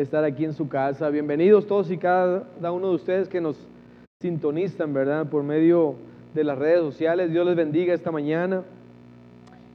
[0.00, 1.10] estar aquí en su casa.
[1.10, 3.56] Bienvenidos todos y cada uno de ustedes que nos
[4.20, 5.26] sintonizan, ¿verdad?
[5.26, 5.94] Por medio
[6.34, 7.30] de las redes sociales.
[7.30, 8.62] Dios les bendiga esta mañana.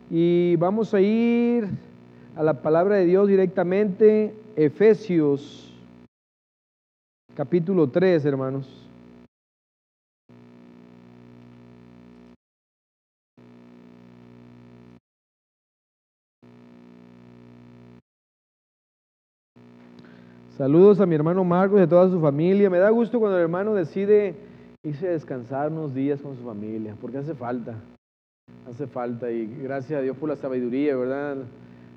[0.09, 1.67] Y vamos a ir
[2.35, 5.71] a la palabra de Dios directamente, Efesios
[7.35, 8.84] capítulo 3, hermanos.
[20.57, 22.69] Saludos a mi hermano Marcos y a toda su familia.
[22.69, 24.35] Me da gusto cuando el hermano decide
[24.83, 27.75] irse a descansar unos días con su familia, porque hace falta,
[28.65, 29.29] hace falta.
[29.29, 31.39] Y gracias a Dios por la sabiduría, ¿verdad?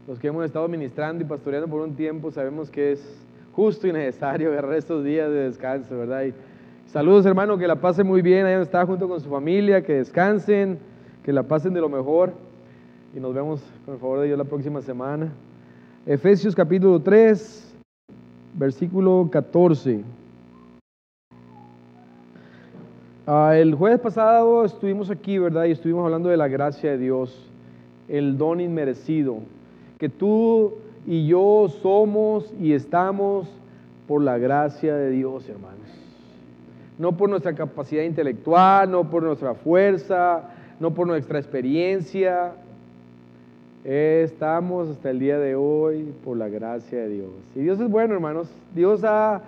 [0.09, 3.93] Los que hemos estado ministrando y pastoreando por un tiempo sabemos que es justo y
[3.93, 6.25] necesario agarrar estos días de descanso, ¿verdad?
[6.25, 6.35] Y
[6.91, 9.93] saludos hermano, que la pasen muy bien, ahí donde está junto con su familia, que
[9.93, 10.81] descansen,
[11.23, 12.33] que la pasen de lo mejor.
[13.15, 15.33] Y nos vemos con el favor de Dios la próxima semana.
[16.05, 17.68] Efesios capítulo 3
[18.55, 20.05] versículo 14.
[23.27, 25.65] Ah, el jueves pasado estuvimos aquí, ¿verdad?
[25.67, 27.47] Y estuvimos hablando de la gracia de Dios,
[28.09, 29.39] el don inmerecido,
[29.99, 30.75] que tú
[31.07, 33.49] y yo somos y estamos
[34.07, 35.79] por la gracia de Dios, hermanos.
[36.99, 40.49] No por nuestra capacidad intelectual, no por nuestra fuerza,
[40.81, 42.55] no por nuestra experiencia,
[43.91, 47.31] Estamos hasta el día de hoy por la gracia de Dios.
[47.55, 48.51] Y Dios es bueno, hermanos.
[48.75, 49.41] Dios ha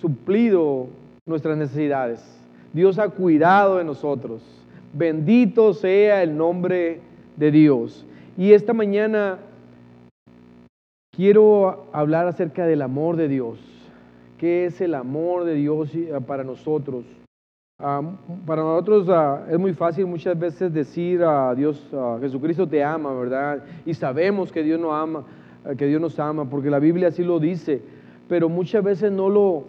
[0.00, 0.86] suplido
[1.26, 2.24] nuestras necesidades.
[2.72, 4.40] Dios ha cuidado de nosotros.
[4.92, 7.00] Bendito sea el nombre
[7.34, 8.06] de Dios.
[8.36, 9.38] Y esta mañana
[11.10, 13.58] quiero hablar acerca del amor de Dios.
[14.38, 15.90] ¿Qué es el amor de Dios
[16.28, 17.04] para nosotros?
[17.80, 18.02] Ah,
[18.46, 21.84] para nosotros ah, es muy fácil muchas veces decir a Dios,
[22.20, 23.64] Jesucristo te ama, ¿verdad?
[23.84, 25.24] Y sabemos que Dios nos ama,
[25.76, 27.82] que Dios nos ama, porque la Biblia así lo dice,
[28.28, 29.64] pero muchas veces no lo,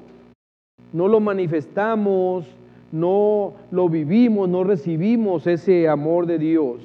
[0.94, 2.46] no lo manifestamos,
[2.92, 6.82] no lo vivimos, no recibimos ese amor de Dios.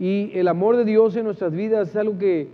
[0.00, 2.48] Y el amor de Dios en nuestras vidas es algo que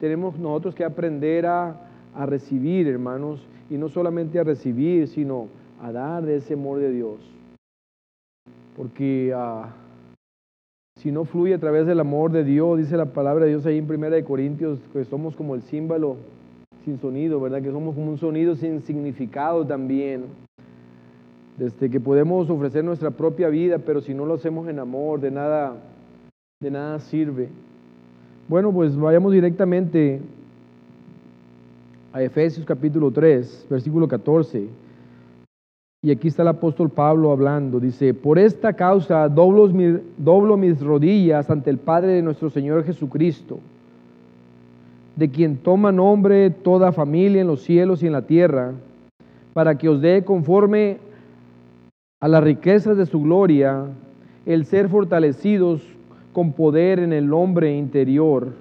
[0.00, 1.76] tenemos nosotros que aprender a,
[2.14, 5.48] a recibir, hermanos, y no solamente a recibir, sino
[5.80, 7.18] a dar de ese amor de Dios.
[8.76, 9.74] Porque ah,
[11.00, 13.78] si no fluye a través del amor de Dios, dice la palabra de Dios ahí
[13.78, 16.16] en Primera de Corintios, que somos como el címbalo
[16.84, 17.62] sin sonido, ¿verdad?
[17.62, 20.24] Que somos como un sonido sin significado también.
[21.58, 25.30] Desde que podemos ofrecer nuestra propia vida, pero si no lo hacemos en amor, de
[25.30, 25.74] nada,
[26.60, 27.48] de nada sirve.
[28.48, 30.20] Bueno, pues vayamos directamente
[32.12, 34.68] a Efesios capítulo 3, versículo 14.
[36.06, 37.80] Y aquí está el apóstol Pablo hablando.
[37.80, 39.68] Dice, por esta causa doblo,
[40.16, 43.58] doblo mis rodillas ante el Padre de nuestro Señor Jesucristo,
[45.16, 48.70] de quien toma nombre toda familia en los cielos y en la tierra,
[49.52, 50.98] para que os dé conforme
[52.20, 53.86] a las riquezas de su gloria
[54.46, 55.82] el ser fortalecidos
[56.32, 58.52] con poder en el hombre interior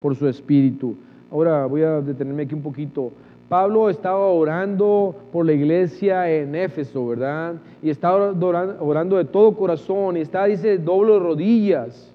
[0.00, 0.96] por su espíritu.
[1.32, 3.10] Ahora voy a detenerme aquí un poquito.
[3.48, 7.54] Pablo estaba orando por la iglesia en Éfeso, ¿verdad?
[7.82, 8.32] Y estaba
[8.80, 12.10] orando, de todo corazón y estaba, dice, doble rodillas.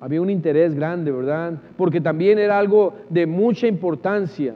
[0.00, 1.54] Había un interés grande, ¿verdad?
[1.76, 4.54] Porque también era algo de mucha importancia,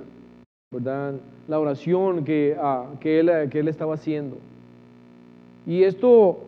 [0.73, 1.15] ¿verdad?
[1.47, 4.37] La oración que, ah, que, él, que él estaba haciendo.
[5.65, 6.41] Y esto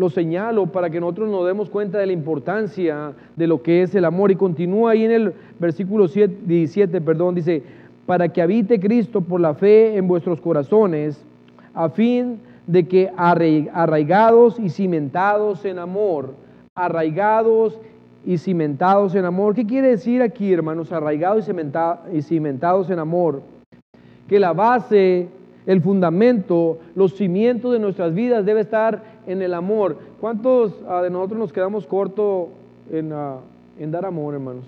[0.00, 3.94] lo señalo para que nosotros nos demos cuenta de la importancia de lo que es
[3.94, 4.30] el amor.
[4.30, 7.62] Y continúa ahí en el versículo 17, perdón, dice,
[8.06, 11.22] para que habite Cristo por la fe en vuestros corazones,
[11.74, 16.34] a fin de que arraigados y cimentados en amor,
[16.74, 17.78] arraigados
[18.24, 19.54] y cimentados en amor.
[19.54, 20.92] ¿Qué quiere decir aquí, hermanos?
[20.92, 21.46] Arraigados
[22.10, 23.42] y cimentados en amor.
[24.30, 25.28] Que la base,
[25.66, 29.98] el fundamento, los cimientos de nuestras vidas debe estar en el amor.
[30.20, 32.48] ¿Cuántos ah, de nosotros nos quedamos cortos
[32.90, 33.38] en, ah,
[33.78, 34.64] en dar amor, hermanos?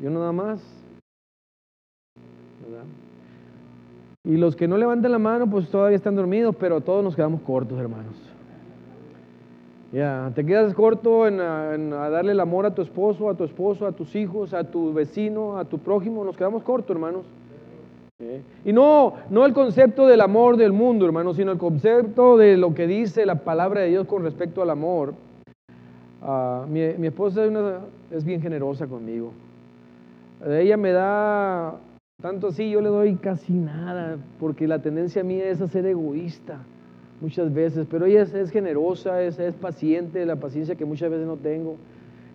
[0.00, 0.60] Yo nada más.
[4.24, 7.40] Y los que no levantan la mano, pues todavía están dormidos, pero todos nos quedamos
[7.40, 8.14] cortos, hermanos.
[9.90, 13.92] Ya, te quedas corto en, darle el amor a tu esposo, a tu esposo, a
[13.92, 16.24] tus hijos, a tu vecino, a tu prójimo.
[16.24, 17.24] Nos quedamos cortos, hermanos.
[18.64, 22.74] Y no, no el concepto del amor del mundo, hermanos, sino el concepto de lo
[22.74, 25.14] que dice la palabra de Dios con respecto al amor.
[26.20, 27.52] Ah, mi, esposa es,
[28.10, 29.32] es bien generosa conmigo.
[30.44, 31.76] Ella me da,
[32.20, 36.58] tanto así yo le doy casi nada, porque la tendencia mía es a ser egoísta
[37.20, 41.36] muchas veces, pero ella es, generosa, es, es, paciente, la paciencia que muchas veces no
[41.36, 41.76] tengo.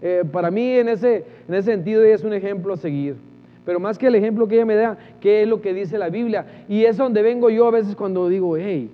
[0.01, 3.32] Eh, para mí en ese, en ese sentido ella es un ejemplo a seguir.
[3.65, 6.10] Pero más que el ejemplo que ella me da, ¿qué es lo que dice la
[6.10, 6.45] Biblia?
[6.68, 8.89] Y es donde vengo yo a veces cuando digo, hey,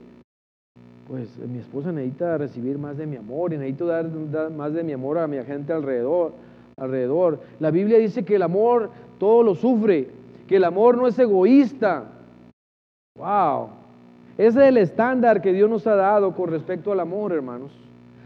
[1.08, 4.08] pues mi esposa necesita recibir más de mi amor y necesito dar,
[4.52, 6.34] más de mi amor a mi gente alrededor,
[6.78, 7.40] alrededor.
[7.60, 10.08] La Biblia dice que el amor todo lo sufre,
[10.48, 12.06] que el amor no es egoísta.
[13.18, 13.70] Wow.
[14.38, 17.72] Ese es el estándar que Dios nos ha dado con respecto al amor, hermanos.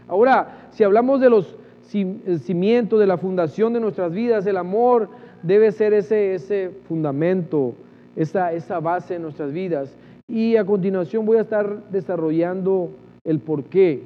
[0.06, 1.56] Ahora, si hablamos de los
[1.88, 5.08] cimientos, de la fundación de nuestras vidas, el amor
[5.44, 7.74] debe ser ese, ese fundamento,
[8.16, 9.94] esa, esa base en nuestras vidas.
[10.26, 12.90] Y a continuación voy a estar desarrollando
[13.24, 14.02] el por qué.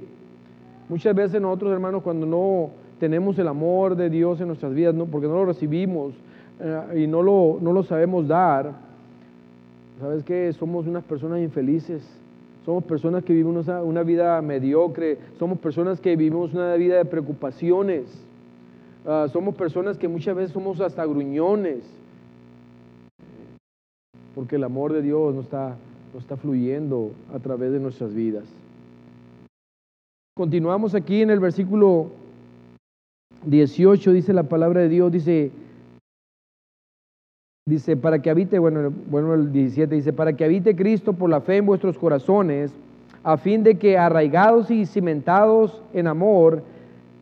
[0.88, 5.28] Muchas veces nosotros, hermanos, cuando no tenemos el amor de Dios en nuestras vidas, porque
[5.28, 6.12] no lo recibimos
[6.60, 8.72] eh, y no lo, no lo sabemos dar,
[10.00, 10.52] ¿sabes qué?
[10.52, 12.02] Somos unas personas infelices.
[12.64, 15.18] Somos personas que vivimos una, una vida mediocre.
[15.38, 18.27] Somos personas que vivimos una vida de preocupaciones.
[19.06, 21.82] Ah, somos personas que muchas veces somos hasta gruñones.
[24.34, 25.76] Porque el amor de Dios no está
[26.18, 28.44] está fluyendo a través de nuestras vidas.
[30.36, 32.10] Continuamos aquí en el versículo
[33.44, 35.50] 18, dice la palabra de Dios, dice,
[37.66, 41.40] dice, para que habite, bueno, bueno, el 17 dice, para que habite Cristo por la
[41.40, 42.72] fe en vuestros corazones,
[43.24, 46.62] a fin de que arraigados y cimentados en amor,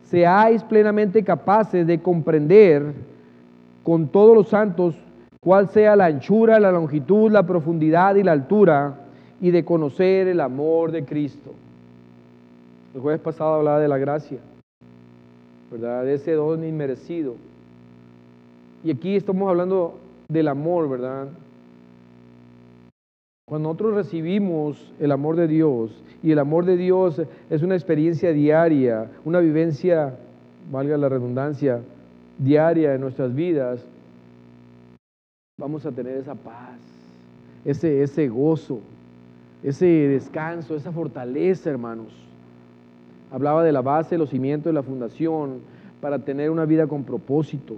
[0.09, 2.93] seáis plenamente capaces de comprender
[3.83, 4.95] con todos los santos
[5.39, 8.95] cuál sea la anchura, la longitud, la profundidad y la altura,
[9.39, 11.53] y de conocer el amor de Cristo.
[12.95, 14.39] El jueves pasado hablaba de la gracia,
[15.71, 16.03] ¿verdad?
[16.03, 17.35] De ese don inmerecido.
[18.83, 21.27] Y aquí estamos hablando del amor, ¿verdad?
[23.49, 28.33] Cuando nosotros recibimos el amor de Dios, y el amor de Dios es una experiencia
[28.33, 30.17] diaria, una vivencia,
[30.69, 31.79] valga la redundancia,
[32.37, 33.79] diaria en nuestras vidas,
[35.57, 36.77] vamos a tener esa paz,
[37.63, 38.81] ese, ese gozo,
[39.63, 42.09] ese descanso, esa fortaleza, hermanos.
[43.31, 45.61] Hablaba de la base, los cimientos de la fundación
[46.01, 47.77] para tener una vida con propósito,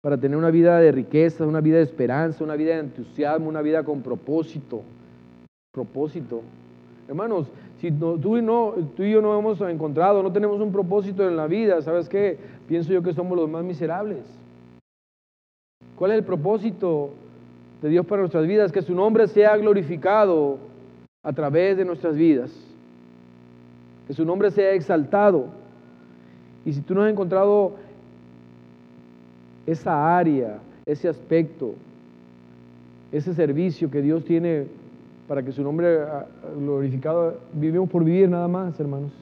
[0.00, 3.62] para tener una vida de riqueza, una vida de esperanza, una vida de entusiasmo, una
[3.62, 4.82] vida con propósito.
[5.72, 6.42] Propósito.
[7.08, 7.48] Hermanos,
[7.80, 11.36] si tú, y no, tú y yo no hemos encontrado, no tenemos un propósito en
[11.36, 12.38] la vida, ¿sabes qué?
[12.68, 14.24] Pienso yo que somos los más miserables.
[15.96, 17.10] ¿Cuál es el propósito
[17.82, 18.70] de Dios para nuestras vidas?
[18.70, 20.58] Que su nombre sea glorificado
[21.24, 22.52] a través de nuestras vidas.
[24.06, 25.46] Que su nombre sea exaltado.
[26.64, 27.74] Y si tú no has encontrado
[29.68, 31.74] esa área, ese aspecto,
[33.12, 34.66] ese servicio que Dios tiene
[35.26, 36.24] para que su nombre ah,
[36.58, 39.12] glorificado, vivimos por vivir nada más, hermanos.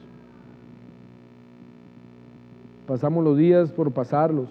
[2.87, 4.47] Pasamos los días por pasarlos.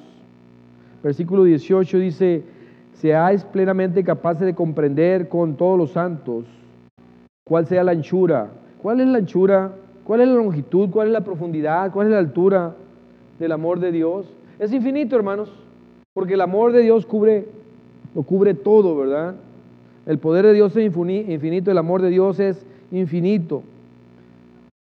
[1.03, 2.43] Versículo 18 dice,
[2.93, 6.45] seáis plenamente capaces de comprender con todos los santos
[7.45, 8.51] cuál sea la anchura.
[8.83, 9.73] ¿Cuál es la anchura?
[10.05, 10.91] ¿Cuál es la longitud?
[10.91, 11.91] ¿Cuál es la profundidad?
[11.91, 12.75] ¿Cuál es la altura
[13.39, 14.27] del amor de Dios?
[14.59, 15.51] Es infinito, hermanos,
[16.17, 17.45] porque el amor de Dios cubre,
[18.15, 19.35] lo cubre todo, ¿verdad?
[20.07, 23.63] El poder de Dios es infinito, el amor de Dios es infinito.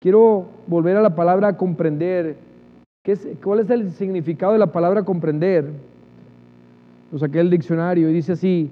[0.01, 2.37] Quiero volver a la palabra comprender.
[3.03, 5.73] ¿Qué ¿Cuál es el significado de la palabra comprender?
[7.11, 8.71] lo saqué el diccionario y dice así,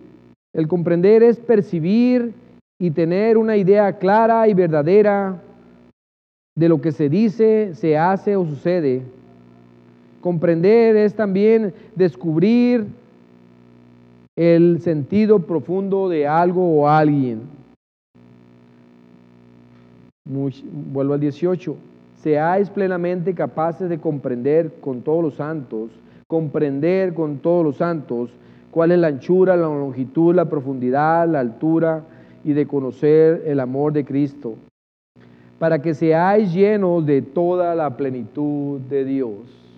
[0.54, 2.32] el comprender es percibir
[2.78, 5.42] y tener una idea clara y verdadera
[6.54, 9.02] de lo que se dice, se hace o sucede.
[10.22, 12.86] Comprender es también descubrir
[14.34, 17.42] el sentido profundo de algo o alguien.
[20.24, 21.76] vuelvo al 18.
[22.22, 25.90] Seáis plenamente capaces de comprender con todos los santos
[26.32, 28.30] comprender con todos los santos
[28.70, 32.04] cuál es la anchura, la longitud, la profundidad, la altura
[32.42, 34.54] y de conocer el amor de Cristo,
[35.58, 39.71] para que seáis llenos de toda la plenitud de Dios.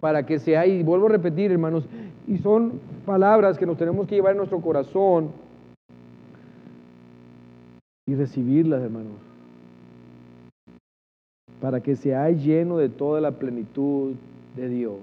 [0.00, 1.84] Para que seáis, vuelvo a repetir hermanos,
[2.26, 5.30] y son palabras que nos tenemos que llevar en nuestro corazón
[8.06, 9.12] y recibirlas, hermanos.
[11.60, 14.14] Para que seáis llenos de toda la plenitud
[14.56, 14.98] de Dios.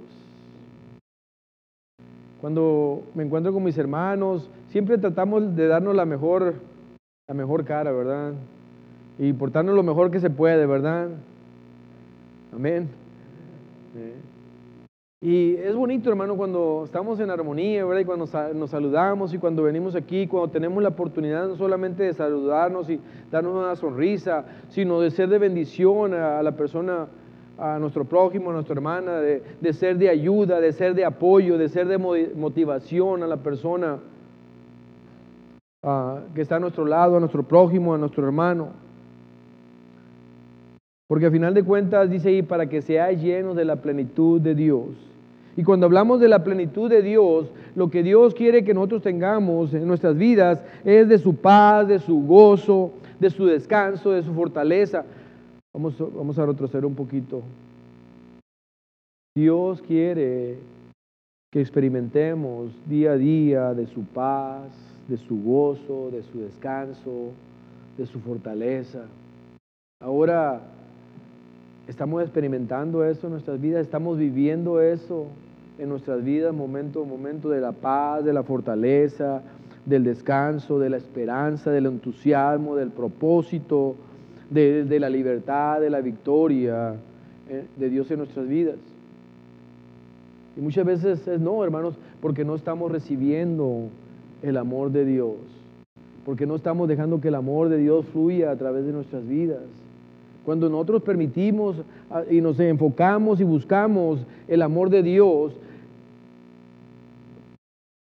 [2.39, 6.55] Cuando me encuentro con mis hermanos, siempre tratamos de darnos la mejor,
[7.27, 8.33] la mejor cara, ¿verdad?
[9.17, 11.09] Y portarnos lo mejor que se puede, ¿verdad?
[12.53, 12.87] Amén.
[15.25, 18.01] Y es bonito, hermano, cuando estamos en armonía, ¿verdad?
[18.01, 22.13] Y cuando nos saludamos y cuando venimos aquí, cuando tenemos la oportunidad no solamente de
[22.13, 22.99] saludarnos y
[23.31, 27.07] darnos una sonrisa, sino de ser de bendición a la persona
[27.57, 31.69] a nuestro prójimo, a nuestra hermana, de, ser de ayuda, de ser de apoyo, de
[31.69, 33.97] ser de motivación a la persona
[35.81, 38.73] ah, que está a nuestro lado, a nuestro prójimo, a nuestro hermano.
[41.07, 44.53] Porque al final de cuentas dice ahí, para que sea lleno de la plenitud de
[44.53, 45.14] Dios.
[45.57, 49.73] Y cuando hablamos de la plenitud de Dios, lo que Dios quiere que nosotros tengamos
[49.73, 54.33] en nuestras vidas es de su paz, de su gozo, de su descanso, de su
[54.33, 55.05] fortaleza.
[55.73, 57.41] Vamos, a retroceder un poquito.
[59.35, 60.57] Dios quiere
[61.51, 64.67] que experimentemos día a día de su paz,
[65.07, 67.31] de su gozo, de su descanso,
[67.97, 69.05] de su fortaleza.
[70.01, 70.61] Ahora
[71.87, 75.27] estamos experimentando eso en nuestras vidas, estamos viviendo eso
[75.77, 79.41] en nuestras vidas, momento a momento, de la paz, de la fortaleza,
[79.85, 83.95] del descanso, de la esperanza, del entusiasmo, del propósito,
[84.49, 86.95] de, la libertad, de la victoria
[87.49, 88.77] eh, de Dios en nuestras vidas.
[90.57, 93.89] Y muchas veces es no, hermanos, porque no estamos recibiendo
[94.41, 95.35] el amor de Dios,
[96.25, 99.63] porque no estamos dejando que el amor de Dios fluya a través de nuestras vidas.
[100.45, 101.75] Cuando nosotros permitimos
[102.09, 105.53] ah, y nos enfocamos y buscamos el amor de Dios,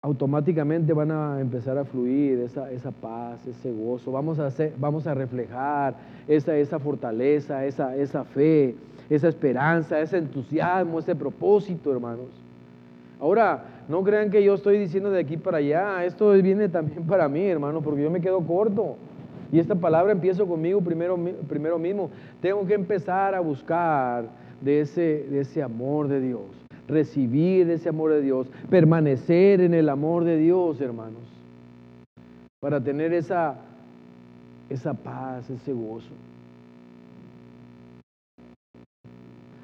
[0.01, 4.13] automáticamente van a empezar a fluir esa, esa paz, ese gozo.
[4.13, 5.93] Vamos a, hacer, vamos a reflejar
[6.27, 8.75] esa, esa fortaleza, esa, esa fe,
[9.09, 12.27] esa esperanza, ese entusiasmo, ese propósito, hermanos.
[13.19, 17.27] Ahora, no crean que yo estoy diciendo de aquí para allá, esto viene también para
[17.27, 18.95] mí, hermano, porque yo me quedo corto.
[19.51, 22.09] Y esta palabra empiezo conmigo primero, primero mismo.
[22.39, 24.29] Tengo que empezar a buscar
[24.61, 26.58] de ese, de ese amor de Dios
[26.89, 31.21] recibir ese amor de Dios, permanecer en el amor de Dios, hermanos,
[32.59, 33.55] para tener esa,
[34.69, 36.09] esa paz, ese gozo.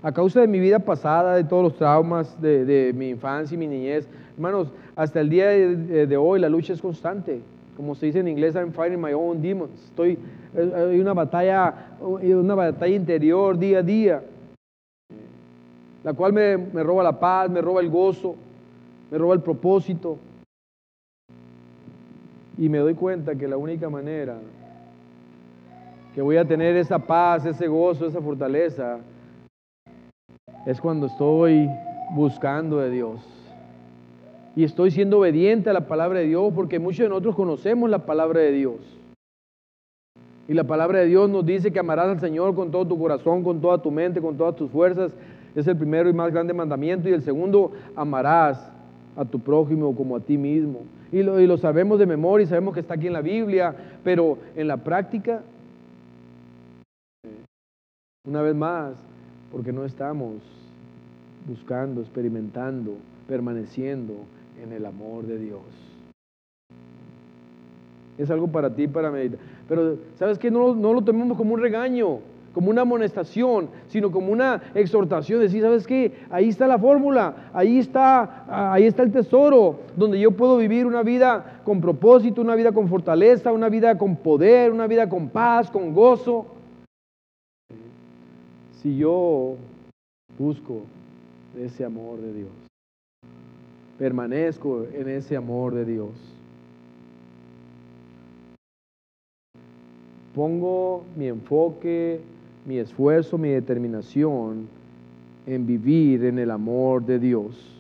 [0.02, 3.68] A causa de mi vida pasada, de todos los traumas de, mi infancia y mi
[3.68, 7.42] niñez, hermanos, hasta el día de, de hoy la lucha es constante.
[7.76, 9.72] Como se dice en inglés, I'm fighting my own demons.
[9.90, 10.18] Estoy,
[10.56, 14.22] hay una batalla, una batalla interior día a día
[16.06, 18.36] la cual me, roba la paz, me roba el gozo,
[19.10, 20.20] me roba el propósito.
[22.60, 24.38] Y me doy cuenta que la única manera
[26.14, 29.00] que voy a tener esa paz, ese gozo, esa fortaleza,
[30.68, 31.68] es cuando estoy
[32.14, 33.20] buscando de Dios.
[34.56, 38.06] Y estoy siendo obediente a la palabra de Dios, porque muchos de nosotros conocemos la
[38.06, 38.76] palabra de Dios.
[40.48, 43.44] Y la palabra de Dios nos dice que amarás al Señor con todo tu corazón,
[43.44, 45.12] con toda tu mente, con todas tus fuerzas,
[45.56, 47.10] es el primero y más grande mandamiento.
[47.10, 48.72] Y el segundo, amarás
[49.16, 50.82] a tu prójimo como a ti mismo.
[51.12, 53.74] Y lo, y lo sabemos de memoria y sabemos que está aquí en la Biblia,
[54.04, 55.42] pero en la práctica,
[58.28, 58.96] una vez más,
[59.52, 60.34] porque no estamos
[61.48, 62.96] buscando, experimentando,
[63.28, 64.14] permaneciendo
[64.62, 65.62] en el amor de Dios.
[68.18, 69.40] Es algo para ti, para meditar.
[69.70, 70.50] Pero, ¿sabes qué?
[70.50, 72.20] No, no lo tomemos como un regaño
[72.56, 76.14] como una amonestación, sino como una exhortación, decir, ¿sabes qué?
[76.30, 81.04] Ahí está la fórmula, ahí está, ahí está el tesoro, donde yo puedo vivir una
[81.04, 85.70] vida con propósito, una vida con fortaleza, una vida con poder, una vida con paz,
[85.70, 86.46] con gozo.
[88.82, 89.58] Si yo
[90.40, 90.84] busco
[91.60, 92.52] ese amor de Dios,
[94.00, 96.12] permanezco en ese amor de Dios.
[100.34, 102.22] Pongo mi enfoque
[102.66, 104.68] mi esfuerzo, mi determinación
[105.46, 107.72] en vivir en el amor de Dios.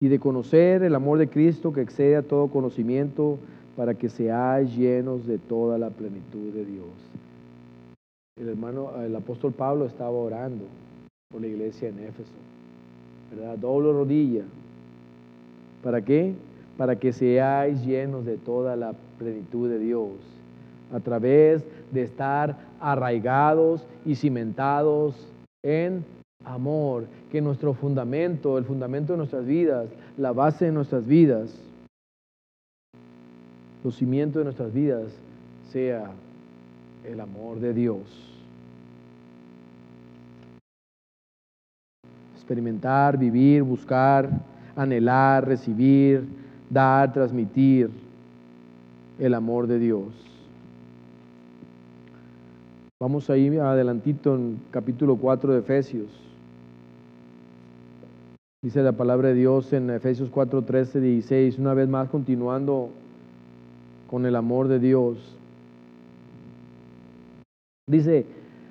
[0.00, 3.38] Y de conocer el amor de Cristo que excede a todo conocimiento
[3.76, 6.86] para que seáis llenos de toda la plenitud de Dios.
[8.38, 10.64] El hermano, el apóstol Pablo estaba orando
[11.30, 12.32] por la iglesia en Éfeso,
[13.30, 13.56] ¿verdad?
[13.58, 14.42] Doble rodilla.
[15.82, 16.34] ¿Para qué?
[16.76, 20.10] Para que seáis llenos de toda la plenitud de Dios,
[20.92, 25.14] a través de estar arraigados y cimentados
[25.62, 26.04] en
[26.44, 31.54] amor, que nuestro fundamento, el fundamento de nuestras vidas, la base de nuestras vidas,
[33.84, 35.12] los cimientos de nuestras vidas,
[35.70, 36.10] sea
[37.04, 38.00] el amor de Dios.
[42.34, 44.28] Experimentar, vivir, buscar,
[44.76, 46.24] anhelar, recibir,
[46.72, 47.90] dar, transmitir
[49.18, 50.04] el amor de Dios.
[53.00, 56.06] Vamos a ir adelantito en capítulo 4 de Efesios.
[58.64, 62.90] Dice la palabra de Dios en Efesios 4, 13, 16, una vez más continuando
[64.08, 65.18] con el amor de Dios.
[67.88, 68.24] Dice,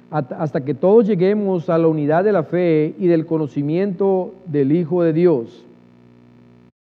[0.10, 5.04] hasta que todos lleguemos a la unidad de la fe y del conocimiento del Hijo
[5.04, 5.66] de Dios.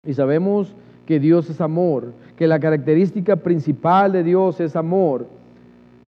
[0.07, 0.75] Y sabemos
[1.07, 5.27] que Dios es amor, que la característica principal de Dios es amor.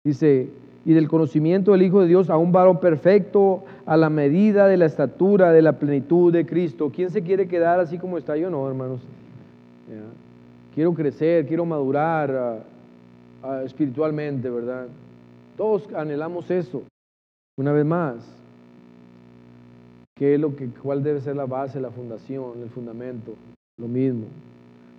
[0.05, 0.49] Dice,
[0.85, 4.77] y del conocimiento del Hijo de Dios a un varón perfecto a la medida de
[4.77, 6.91] la estatura de la plenitud de Cristo.
[6.95, 8.37] ¿Quién se quiere quedar así como está?
[8.37, 9.01] Yo no, hermanos.
[10.75, 12.59] Quiero crecer, quiero madurar ah,
[13.43, 14.87] ah, espiritualmente, ¿verdad?
[15.57, 16.83] Todos anhelamos eso.
[17.59, 18.17] Una vez más,
[20.17, 23.35] ¿qué es lo que, ¿cuál debe ser la base, la fundación, el fundamento?
[23.77, 24.27] Lo mismo,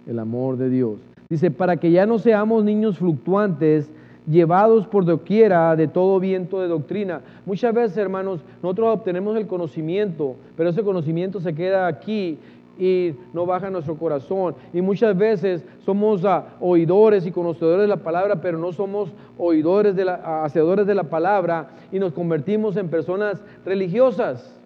[0.07, 0.99] el amor de Dios.
[1.29, 3.89] Dice, para que ya no seamos niños fluctuantes,
[4.27, 7.21] llevados por doquiera de todo viento de doctrina.
[7.45, 12.37] Muchas veces, hermanos, nosotros obtenemos el conocimiento, pero ese conocimiento se queda aquí
[12.79, 14.55] y no baja nuestro corazón.
[14.73, 19.95] Y muchas veces somos ah, oidores y conocedores de la palabra, pero no somos oidores
[19.95, 24.57] de la, hacedores de la palabra y nos convertimos en personas religiosas.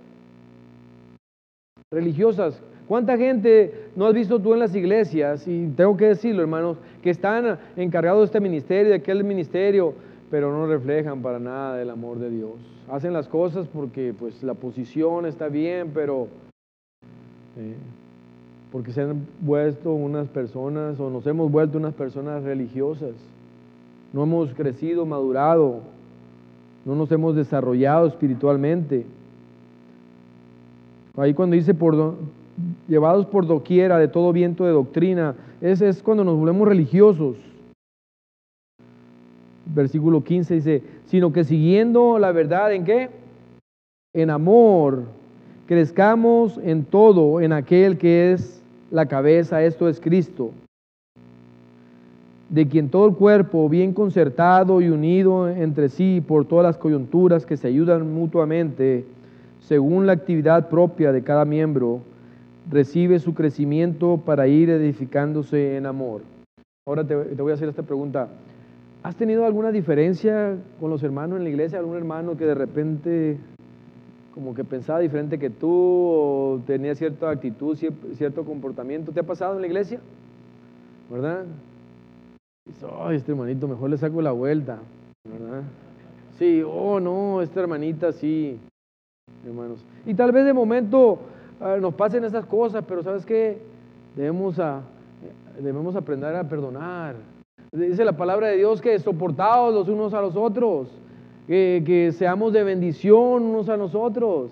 [1.91, 2.61] Religiosas.
[2.87, 5.47] ¿Cuánta gente no has visto tú en las iglesias?
[5.47, 9.93] Y tengo que decirlo, hermanos, que están encargados de este ministerio, de aquel ministerio,
[10.29, 12.53] pero no reflejan para nada el amor de Dios.
[12.89, 16.27] Hacen las cosas porque pues la posición está bien, pero
[17.57, 17.75] eh,
[18.71, 23.13] porque se han vuelto unas personas o nos hemos vuelto unas personas religiosas.
[24.13, 25.79] No hemos crecido, madurado,
[26.85, 29.05] no nos hemos desarrollado espiritualmente.
[31.17, 31.95] Ahí cuando dice por
[32.87, 37.37] llevados por doquiera de todo viento de doctrina, ese es cuando nos volvemos religiosos.
[39.65, 43.09] Versículo 15 dice, sino que siguiendo la verdad en qué?
[44.13, 45.03] En amor,
[45.65, 48.61] crezcamos en todo en aquel que es
[48.91, 50.51] la cabeza, esto es Cristo,
[52.49, 57.45] de quien todo el cuerpo, bien concertado y unido entre sí por todas las coyunturas
[57.45, 59.05] que se ayudan mutuamente,
[59.61, 62.01] según la actividad propia de cada miembro,
[62.69, 66.21] recibe su crecimiento para ir edificándose en amor.
[66.87, 68.29] Ahora te, voy a hacer esta pregunta.
[69.03, 71.79] ¿Has tenido alguna diferencia con los hermanos en la iglesia?
[71.79, 73.37] ¿Algún hermano que de repente
[74.35, 77.77] como que pensaba diferente que tú o tenía cierta actitud,
[78.17, 79.13] cierto comportamiento.
[79.13, 80.01] ¿Te ha pasado en la iglesia?
[81.09, 81.45] ¿Verdad?
[82.65, 84.79] Dice, ay, este hermanito, mejor le saco la vuelta.
[85.23, 85.63] ¿Verdad?
[86.37, 88.59] Sí, oh, no, esta hermanita sí,
[89.45, 89.79] hermanos.
[90.05, 91.19] Y tal vez de momento
[91.59, 93.57] nos pasen esas cosas, pero ¿sabes qué?
[94.15, 94.57] Debemos,
[95.59, 97.15] debemos aprender a perdonar.
[97.71, 100.89] Dice la palabra de Dios que soportados los unos a los otros
[101.47, 104.51] que, seamos de bendición unos a nosotros.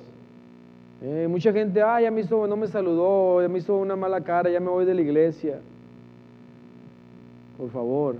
[1.01, 4.21] Eh, mucha gente, ah, ya me hizo, no me saludó, ya me hizo una mala
[4.21, 5.59] cara, ya me voy de la iglesia.
[7.57, 8.15] Por favor,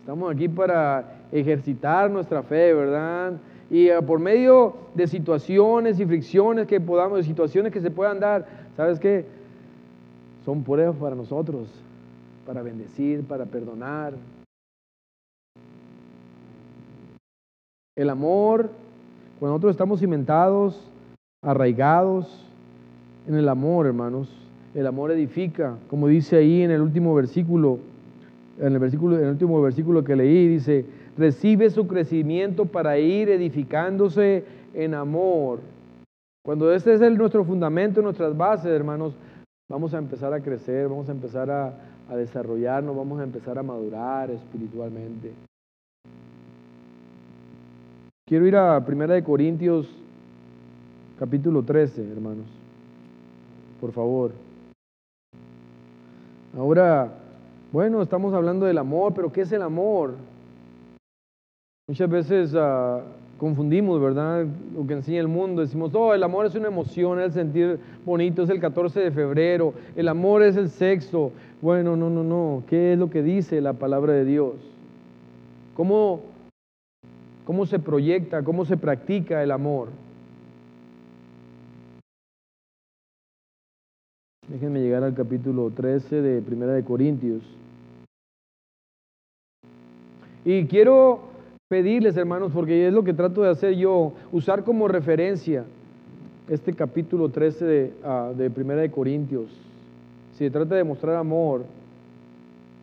[0.00, 3.34] estamos aquí para ejercitar nuestra fe, ¿verdad?
[3.70, 8.20] Y eh, por medio de situaciones y fricciones que podamos, de situaciones que se puedan
[8.20, 9.24] dar, ¿sabes qué?
[10.44, 11.68] Son pruebas para nosotros,
[12.46, 14.14] para bendecir, para perdonar,
[17.96, 18.68] El amor,
[19.40, 20.78] cuando nosotros estamos cimentados,
[21.42, 22.44] arraigados
[23.26, 24.28] en el amor, hermanos,
[24.74, 27.78] el amor edifica, como dice ahí en el último versículo,
[28.60, 30.84] en el versículo, en el último versículo que leí, dice,
[31.16, 35.60] recibe su crecimiento para ir edificándose en amor.
[36.44, 39.14] Cuando este es nuestro fundamento, nuestras bases, hermanos,
[39.68, 41.74] vamos a empezar a crecer, vamos a empezar a,
[42.16, 45.32] desarrollarnos, vamos a empezar a madurar espiritualmente.
[48.24, 49.88] Quiero ir a Primera de Corintios
[51.18, 52.46] capítulo 13, hermanos.
[53.80, 54.30] Por favor.
[56.56, 57.12] Ahora,
[57.72, 60.14] bueno, estamos hablando del amor, pero ¿qué es el amor?
[61.88, 63.02] Muchas veces ah,
[63.38, 64.46] confundimos, ¿verdad?
[64.74, 65.62] Lo que enseña el mundo.
[65.62, 69.72] Decimos, oh, el amor es una emoción, el sentir bonito, es el 14 de febrero,
[69.94, 71.32] el amor es el sexo.
[71.62, 72.62] Bueno, no, no, no.
[72.68, 74.54] ¿Qué es lo que dice la palabra de Dios?
[75.74, 76.22] ¿Cómo
[77.46, 79.88] cómo se proyecta, cómo se practica el amor.
[84.48, 87.42] Déjenme llegar al capítulo 13 de Primera de Corintios.
[90.44, 91.20] Y quiero
[91.68, 95.64] pedirles, hermanos, porque es lo que trato de hacer yo, usar como referencia
[96.48, 99.48] este capítulo 13 de, ah, de Primera de Corintios.
[100.32, 101.62] Si se trata de mostrar amor,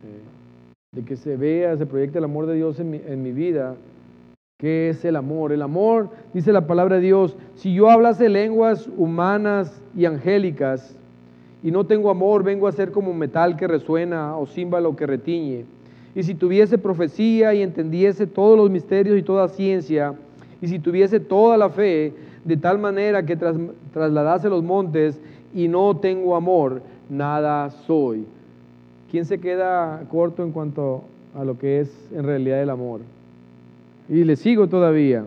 [0.04, 3.32] eh, de que se vea, se proyecte el amor de Dios en mi, en mi
[3.32, 3.74] vida,
[4.64, 5.52] ¿Qué es el amor?
[5.52, 10.96] El amor, dice la palabra de Dios, si yo hablase lenguas humanas y angélicas
[11.62, 15.64] y no tengo amor, vengo a ser como metal que resuena o címbalo que retiñe.
[16.14, 20.14] Y si tuviese profecía y entendiese todos los misterios y toda ciencia,
[20.60, 22.12] y si tuviese toda la fe,
[22.44, 25.18] de tal manera que trasladase los montes
[25.54, 28.26] y no tengo amor, nada soy.
[29.10, 33.00] ¿Quién se queda corto en cuanto a lo que es en realidad el amor?
[34.08, 35.24] Y le sigo todavía.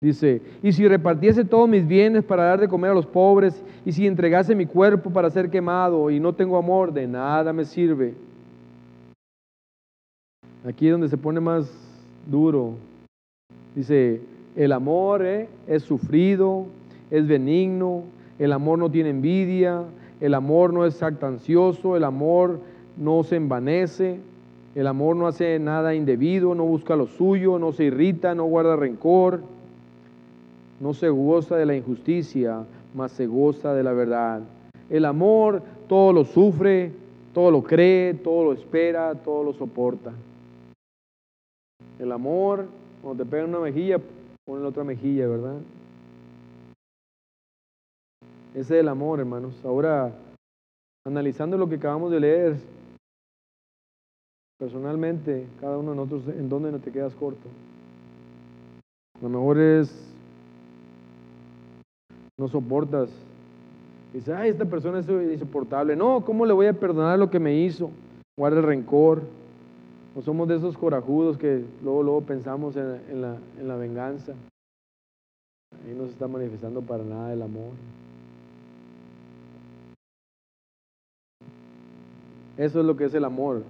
[0.00, 3.92] Dice, y si repartiese todos mis bienes para dar de comer a los pobres, y
[3.92, 8.14] si entregase mi cuerpo para ser quemado y no tengo amor, de nada me sirve.
[10.66, 11.70] Aquí es donde se pone más
[12.26, 12.72] duro.
[13.74, 14.22] Dice,
[14.56, 16.64] el amor eh, es sufrido,
[17.10, 18.04] es benigno,
[18.38, 19.82] el amor no tiene envidia,
[20.20, 22.60] el amor no es actancioso, el amor
[22.96, 24.20] no se envanece,
[24.74, 28.74] el amor no hace nada indebido, no busca lo suyo, no se irrita, no guarda
[28.74, 29.40] rencor,
[30.80, 34.40] no se goza de la injusticia, mas se goza de la verdad.
[34.88, 36.90] El amor todo lo sufre,
[37.34, 40.12] todo lo cree, todo lo espera, todo lo soporta.
[41.98, 42.66] El amor,
[43.02, 43.98] cuando te pegan una mejilla,
[44.44, 45.60] pon la otra mejilla, ¿verdad?
[48.54, 49.54] Ese es el amor, hermanos.
[49.64, 50.12] Ahora,
[51.06, 52.56] analizando lo que acabamos de leer,
[54.58, 57.48] personalmente, cada uno de nosotros, ¿en dónde no te quedas corto?
[59.20, 59.92] Lo mejor es,
[62.38, 63.10] no soportas.
[64.12, 65.96] Dices, ay, esta persona es insoportable.
[65.96, 67.90] No, ¿cómo le voy a perdonar lo que me hizo?
[68.36, 69.22] Guarda el rencor.
[70.14, 74.32] No somos de esos corajudos que luego, luego pensamos en, la, en la venganza.
[75.84, 77.72] Ahí no se está manifestando para nada el amor.
[82.56, 83.64] Eso es lo que es el amor,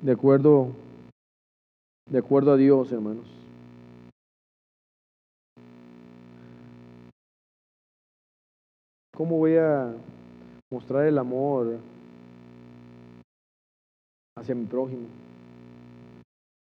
[0.00, 0.68] de acuerdo,
[2.10, 3.26] de acuerdo a Dios, hermanos.
[9.14, 9.92] ¿Cómo voy a
[10.70, 11.76] mostrar el amor
[14.38, 15.06] hacia mi prójimo?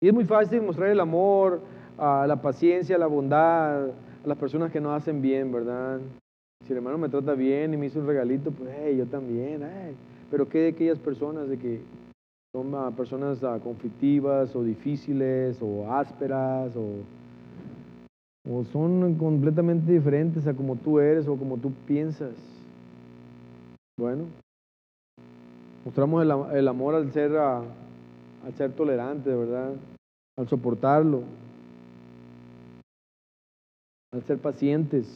[0.00, 1.60] Y es muy fácil mostrar el amor,
[1.98, 5.98] a la paciencia, la bondad, a las personas que nos hacen bien, ¿verdad?
[6.64, 9.62] Si el hermano me trata bien y me hizo un regalito, pues hey, yo también.
[9.62, 9.94] Hey.
[10.30, 11.80] Pero ¿qué de aquellas personas de que
[12.54, 17.02] son ah, personas ah, conflictivas o difíciles o ásperas o,
[18.50, 22.34] o, son completamente diferentes a como tú eres o como tú piensas?
[23.98, 24.24] Bueno,
[25.88, 26.22] mostramos
[26.52, 27.64] el, amor al ser, al
[28.58, 29.72] ser tolerante, ¿verdad?
[30.36, 31.22] Al soportarlo,
[34.12, 35.06] al ser pacientes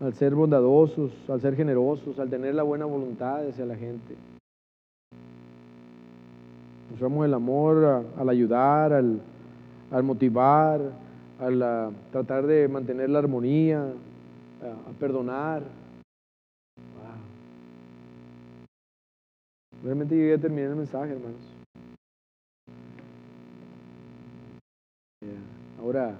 [0.00, 4.14] al ser bondadosos, al ser generosos, al tener la buena voluntad hacia la gente.
[6.90, 9.20] Mostramos el amor al ayudar, al,
[10.04, 10.80] motivar,
[11.40, 13.82] al tratar de mantener la armonía,
[14.62, 15.62] a, perdonar.
[19.88, 21.40] Realmente llegué a terminar el mensaje, hermanos.
[25.80, 26.14] Ahora,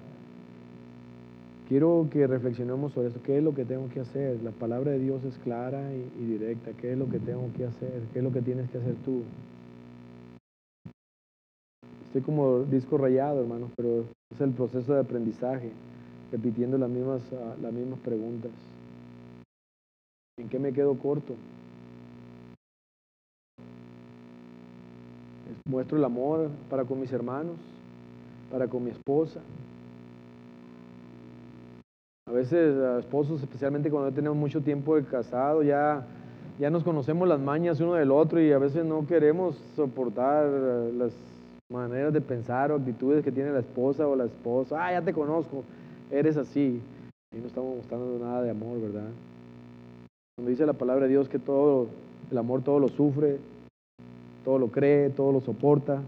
[1.68, 3.20] Quiero que reflexionemos sobre esto.
[3.22, 4.42] ¿Qué es lo que tengo que hacer?
[4.42, 6.70] La palabra de Dios es clara y, directa.
[6.72, 8.04] ¿Qué es lo que tengo que hacer?
[8.11, 9.22] ¿Qué es lo que tienes que hacer tú?
[12.07, 15.70] Estoy como disco rayado, hermano, pero es el proceso de aprendizaje,
[16.33, 18.50] repitiendo las mismas, ah, las mismas preguntas.
[20.38, 21.35] ¿En qué me quedo corto?
[25.68, 27.56] Muestro el amor para con mis hermanos,
[28.50, 29.40] para con mi esposa,
[32.28, 36.04] a veces, esposos, especialmente cuando ya tenemos mucho tiempo de casado, ya,
[36.58, 41.12] ya nos conocemos las mañas uno del otro y a veces no queremos soportar las
[41.72, 44.76] maneras de pensar o actitudes que tiene la esposa o la esposa.
[44.78, 45.64] Ah, ya te conozco,
[46.11, 46.82] eres así.
[47.34, 49.08] Y no estamos mostrando nada de amor, ¿verdad?
[50.37, 51.87] Cuando dice la palabra de Dios que todo,
[52.30, 53.38] el amor todo lo sufre,
[54.48, 56.00] todo lo cree, todo lo soporta,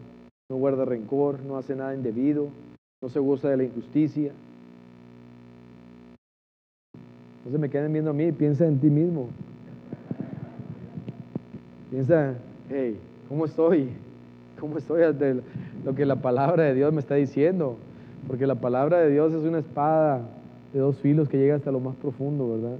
[0.48, 2.48] no guarda rencor, no hace nada indebido,
[3.02, 4.32] no se gusta de la injusticia.
[7.44, 9.28] No se me queden viendo a mí, piensa en ti mismo.
[11.90, 12.32] Piensa,
[12.70, 12.98] hey,
[13.28, 13.90] ¿cómo estoy?
[14.58, 15.42] ¿Cómo estoy ante
[15.84, 17.76] lo que la palabra de Dios me está diciendo?
[18.26, 20.22] Porque la palabra de Dios es una espada
[20.72, 22.78] de dos filos que llega hasta lo más profundo, ¿verdad?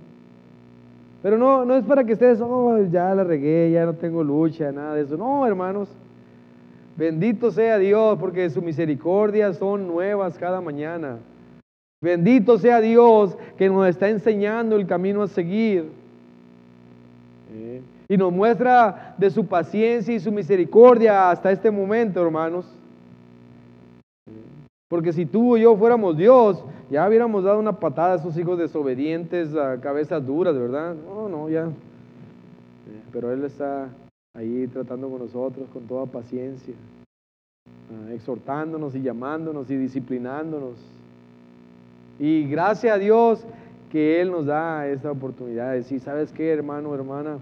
[1.23, 4.73] Pero no, no es para que estés, oh, ya la regué, ya no tengo lucha,
[4.73, 5.17] nada de eso.
[5.17, 5.89] No, hermanos.
[6.97, 11.19] Bendito sea Dios, porque su misericordia son nuevas cada mañana.
[12.01, 15.91] Bendito sea Dios que nos está enseñando el camino a seguir.
[18.09, 22.67] Y nos muestra de su paciencia y su misericordia hasta este momento, hermanos.
[24.91, 28.59] Porque si tú y yo fuéramos Dios, ya hubiéramos dado una patada a esos hijos
[28.59, 30.97] desobedientes, a cabezas duras, ¿verdad?
[30.97, 31.69] No, no, ya.
[33.13, 33.89] Pero Él está
[34.37, 36.75] ahí tratando con nosotros con toda paciencia,
[37.69, 40.75] ah, exhortándonos y llamándonos y disciplinándonos.
[42.19, 43.45] Y gracias a Dios
[43.93, 47.39] que Él nos da esta oportunidad de decir, ¿sabes qué, hermano, hermana?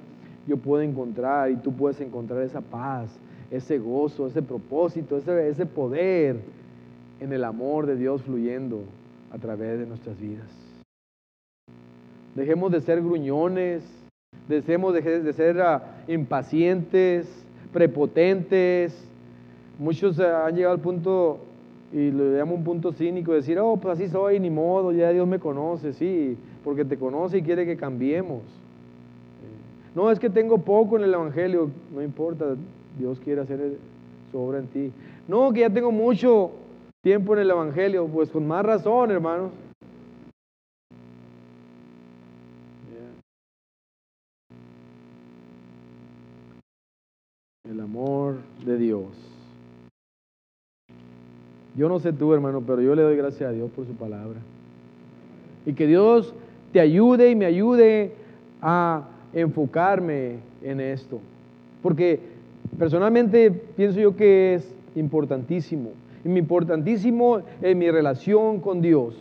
[0.46, 3.08] Yo puedo encontrar y tú puedes encontrar esa paz,
[3.50, 6.57] ese gozo, ese propósito, ese, ese poder
[7.20, 8.84] en el amor de Dios fluyendo
[9.30, 10.48] a través de nuestras vidas.
[12.34, 13.82] Dejemos de ser gruñones,
[14.48, 17.26] dejemos de, ser ah, impacientes,
[17.72, 18.96] prepotentes.
[19.78, 21.38] Muchos ah, han llegado al punto,
[21.92, 25.10] y lo llamo un punto cínico, de decir, oh, pues así soy, ni modo, ya
[25.10, 28.42] Dios me conoce, sí, porque te conoce y quiere que cambiemos.
[29.94, 32.54] No, es que tengo poco en el Evangelio, no importa,
[32.98, 33.78] Dios quiere hacer
[34.30, 34.92] su obra en ti.
[35.26, 36.52] No, que ya tengo mucho
[37.02, 39.52] tiempo en el Evangelio, pues con más razón, hermanos.
[47.64, 49.06] El amor de Dios.
[51.76, 54.40] Yo no sé tú, hermano, pero yo le doy gracias a Dios por su palabra.
[55.64, 56.34] Y que Dios
[56.72, 58.12] te ayude y me ayude
[58.60, 61.20] a enfocarme en esto.
[61.82, 62.18] Porque
[62.78, 65.92] personalmente pienso yo que es importantísimo.
[66.36, 69.14] Importantísimo en mi relación con Dios.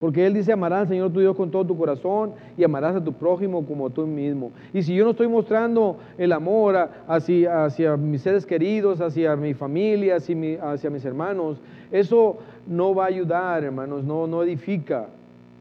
[0.00, 3.04] Porque Él dice, amarás al Señor tu Dios con todo tu corazón y amarás a
[3.04, 4.50] tu prójimo como tú mismo.
[4.72, 9.52] Y si yo no estoy mostrando el amor hacia, hacia mis seres queridos, hacia mi
[9.52, 11.58] familia, hacia, mis hermanos,
[11.92, 15.06] eso no va a ayudar, hermanos, no, no edifica,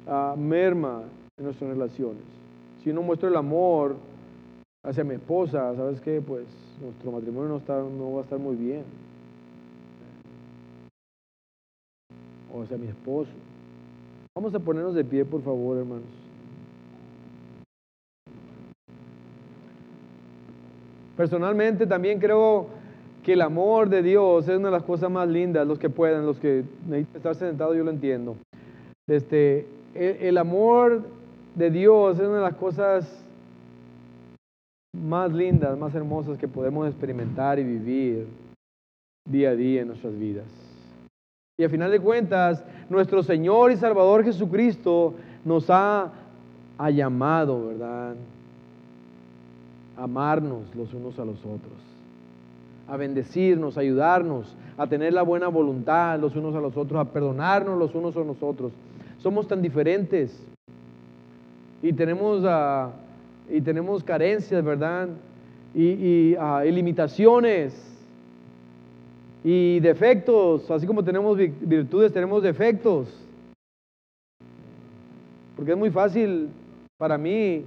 [0.07, 1.01] uh, merma
[1.37, 2.23] en nuestras relaciones.
[2.81, 3.97] Si no muestro el amor
[4.83, 6.21] hacia mi esposa, ¿sabes qué?
[6.25, 6.45] Pues
[6.81, 8.83] nuestro matrimonio no, está, no va a estar muy bien.
[12.59, 13.31] O hacia mi esposo.
[14.35, 16.03] Vamos a ponernos de pie, por favor, hermanos.
[21.15, 22.67] Personalmente también creo
[23.23, 26.25] que el amor de Dios es una de las cosas más lindas, los que puedan,
[26.25, 28.37] los que necesitan estar sentados, yo lo entiendo.
[29.07, 31.03] Este, el, amor
[31.55, 33.25] de Dios es una de las cosas
[34.93, 38.27] más lindas, más hermosas que podemos experimentar y vivir
[39.27, 40.68] día a día en nuestras vidas.
[41.59, 46.09] Y a final de cuentas, nuestro Señor y Salvador Jesucristo nos ha,
[46.93, 48.15] llamado, ¿verdad?
[49.97, 51.73] A amarnos los unos a los otros,
[52.87, 57.11] a bendecirnos, a ayudarnos, a tener la buena voluntad los unos a los otros, a
[57.11, 58.71] perdonarnos los unos a los otros.
[59.17, 60.41] Somos tan diferentes
[61.83, 62.89] y tenemos, uh,
[63.53, 65.09] y tenemos carencias, ¿verdad?
[65.75, 67.98] Y, y uh, limitaciones
[69.43, 73.07] y defectos, así como tenemos virtudes, tenemos defectos.
[75.55, 76.49] Porque es muy fácil
[76.97, 77.63] para mí,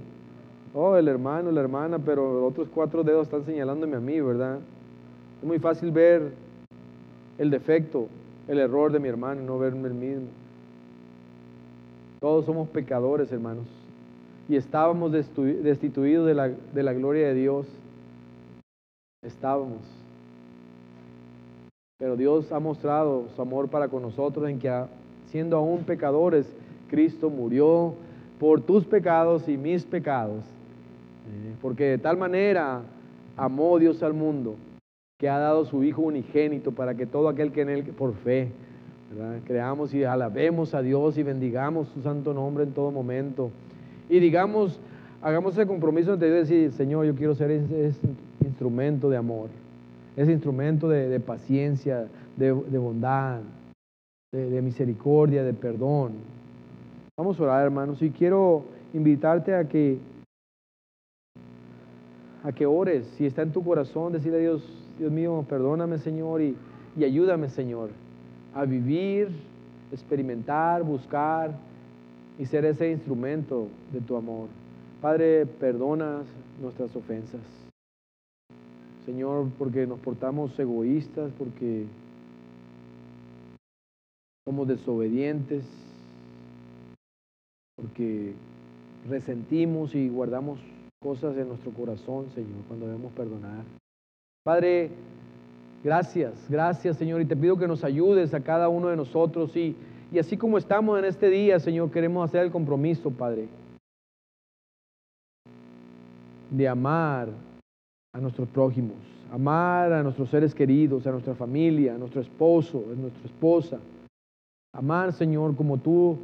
[0.73, 4.59] oh, el hermano, la hermana, pero otros cuatro dedos están señalándome a mí, ¿verdad?
[5.41, 6.31] Es muy fácil ver
[7.37, 8.07] el defecto,
[8.47, 10.27] el error de mi hermano y no verme el mismo.
[12.19, 13.65] Todos somos pecadores, hermanos.
[14.47, 17.65] Y estábamos destituidos de la, de la gloria de Dios.
[19.23, 20.02] Estábamos.
[22.03, 24.69] Pero Dios ha mostrado su amor para con nosotros en que
[25.27, 26.45] siendo aún pecadores,
[26.89, 27.93] Cristo murió
[28.41, 30.41] por tus pecados y mis pecados.
[30.41, 32.81] Eh, porque de tal manera
[33.37, 34.55] amó Dios al mundo
[35.17, 38.49] que ha dado su Hijo unigénito para que todo aquel que en él, por fe,
[39.45, 43.49] creamos y alabemos a Dios y bendigamos su santo nombre en todo momento.
[44.09, 44.77] Y digamos,
[45.21, 47.95] hagamos el compromiso entre Dios decir, Señor, yo quiero ser ese
[48.41, 49.62] instrumento de amor
[50.15, 53.41] ese instrumento de, paciencia, de, bondad,
[54.31, 56.13] de, misericordia, de perdón.
[57.17, 59.99] Vamos a orar, hermanos, y quiero invitarte a que
[62.43, 64.61] a que ores, si está en tu corazón, decirle a Dios,
[64.99, 66.57] Dios mío, perdóname, Señor, y,
[66.97, 67.89] y ayúdame, Señor,
[68.53, 69.29] a vivir,
[69.93, 71.51] experimentar, buscar
[72.37, 74.49] y ser ese instrumento de tu amor.
[75.01, 76.23] Padre, perdona
[76.61, 77.62] nuestras ofensas.
[79.05, 81.85] Señor, porque nos portamos egoístas, porque
[84.45, 85.65] somos desobedientes,
[87.75, 88.33] porque
[89.09, 90.59] resentimos y guardamos
[91.01, 93.63] cosas en nuestro corazón, Señor, cuando debemos perdonar.
[94.45, 94.89] Padre,
[95.83, 99.75] gracias, gracias, Señor, y te pido que nos ayudes a cada uno de nosotros y,
[100.13, 103.49] y así como estamos en este día, Señor, queremos hacer el compromiso, Padre,
[106.49, 107.29] de amar
[108.15, 108.95] a nuestros prójimos,
[109.31, 113.79] amar a nuestros seres queridos, a nuestra familia, a nuestro esposo, a nuestra esposa.
[114.71, 116.17] Amar, Señor, como tú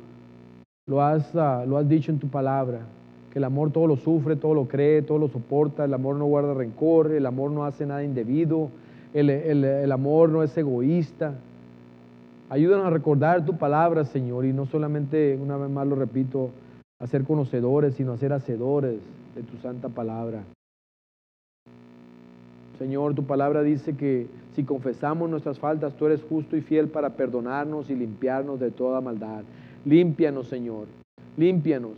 [0.88, 2.82] lo has, ah, lo has dicho en tu palabra,
[3.34, 6.26] que el amor todo lo sufre, todo lo cree, todo lo soporta, el amor no
[6.26, 8.70] guarda rencor, el amor no hace nada indebido,
[9.16, 11.34] el, el amor no es egoísta.
[12.52, 16.52] Ayúdanos a recordar tu palabra, Señor, y no solamente, una vez más lo repito,
[17.00, 19.00] a ser conocedores, sino a ser hacedores
[19.36, 20.44] de tu santa palabra.
[22.80, 27.10] Señor, tu palabra dice que si confesamos nuestras faltas, tú eres justo y fiel para
[27.10, 29.44] perdonarnos y limpiarnos de toda maldad.
[29.84, 30.88] Límpianos, Señor,
[31.36, 31.98] límpianos.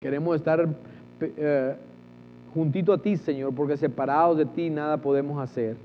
[0.00, 0.68] Queremos estar
[1.20, 1.74] eh,
[2.54, 5.76] juntito a ti, Señor, porque separados de ti nada podemos hacer.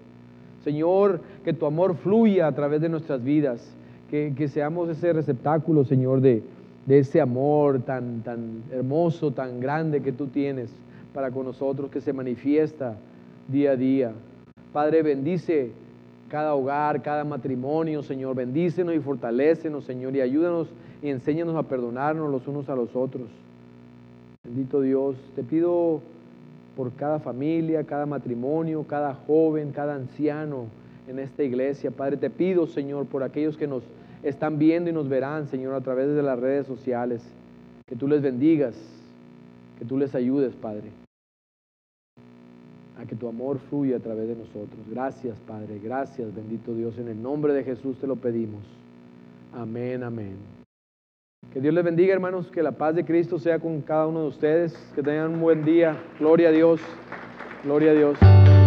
[0.63, 3.67] Señor, que tu amor fluya a través de nuestras vidas,
[4.11, 6.43] que, que seamos ese receptáculo, Señor, de,
[6.85, 10.69] de ese amor tan, tan hermoso, tan grande que tú tienes
[11.15, 12.97] para con nosotros, que se manifiesta
[13.47, 14.11] día a día.
[14.73, 15.71] Padre, bendice
[16.29, 18.35] cada hogar, cada matrimonio, Señor.
[18.35, 20.67] Bendícenos y fortalécenos, Señor, y ayúdanos
[21.01, 23.29] y enséñanos a perdonarnos los unos a los otros.
[24.43, 26.01] Bendito Dios, te pido
[26.75, 30.65] por cada familia, cada matrimonio, cada joven, cada anciano
[31.07, 31.91] en esta iglesia.
[31.91, 33.83] Padre, te pido, Señor, por aquellos que nos
[34.21, 37.21] están viendo y nos verán, Señor, a través de las redes sociales.
[37.85, 38.75] Que tú les bendigas,
[39.79, 40.89] que tú les ayudes, Padre,
[42.97, 44.79] a que tu amor fluya a través de nosotros.
[44.89, 46.97] Gracias, Padre, gracias, bendito Dios.
[46.97, 48.63] En el nombre de Jesús te lo pedimos.
[49.53, 50.37] Amén, amén.
[51.53, 54.27] Que Dios les bendiga, hermanos, que la paz de Cristo sea con cada uno de
[54.27, 55.97] ustedes, que tengan un buen día.
[56.19, 56.81] Gloria a Dios,
[57.63, 58.64] gloria a Dios.